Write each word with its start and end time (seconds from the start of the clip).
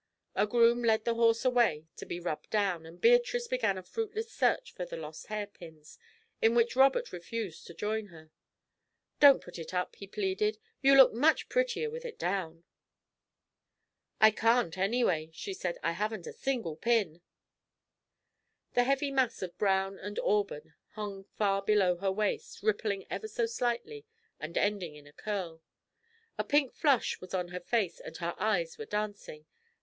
A 0.33 0.47
groom 0.47 0.83
led 0.83 1.05
the 1.05 1.13
horse 1.13 1.45
away 1.45 1.85
to 1.97 2.07
be 2.07 2.19
rubbed 2.19 2.49
down, 2.49 2.87
and 2.87 2.99
Beatrice 2.99 3.47
began 3.47 3.77
a 3.77 3.83
fruitless 3.83 4.31
search 4.33 4.71
for 4.73 4.83
the 4.83 4.97
lost 4.97 5.27
hairpins, 5.27 5.99
in 6.41 6.55
which 6.55 6.75
Robert 6.75 7.11
refused 7.11 7.67
to 7.67 7.75
join 7.75 8.07
her. 8.07 8.31
"Don't 9.19 9.43
put 9.43 9.59
it 9.59 9.75
up," 9.75 9.95
he 9.95 10.07
pleaded, 10.07 10.57
"you 10.81 10.95
look 10.95 11.11
so 11.11 11.19
much 11.19 11.49
prettier 11.49 11.91
with 11.91 12.03
it 12.03 12.17
down." 12.17 12.63
"I 14.19 14.31
can't, 14.31 14.75
anyway," 14.75 15.29
she 15.33 15.53
said. 15.53 15.77
"I 15.83 15.91
haven't 15.91 16.25
a 16.25 16.33
single 16.33 16.77
pin." 16.77 17.21
The 18.73 18.85
heavy 18.85 19.11
mass 19.11 19.43
of 19.43 19.55
brown 19.59 19.99
and 19.99 20.17
auburn 20.23 20.73
hung 20.93 21.25
far 21.37 21.61
below 21.61 21.97
her 21.97 22.11
waist, 22.11 22.63
rippling 22.63 23.05
ever 23.11 23.27
so 23.27 23.45
slightly, 23.45 24.07
and 24.39 24.57
ending 24.57 24.95
in 24.95 25.05
a 25.05 25.13
curl. 25.13 25.61
A 26.39 26.43
pink 26.43 26.73
flush 26.73 27.21
was 27.21 27.35
on 27.35 27.49
her 27.49 27.59
face 27.59 27.99
and 27.99 28.17
her 28.17 28.33
eyes 28.39 28.79
were 28.79 28.85
dancing. 28.85 29.45